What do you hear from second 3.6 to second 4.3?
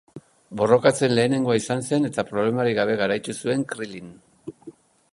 Krilin.